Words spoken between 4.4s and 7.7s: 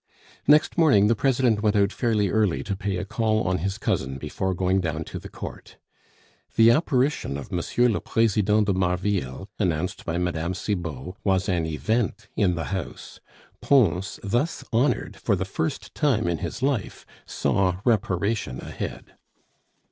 going down to the court. The apparition of M.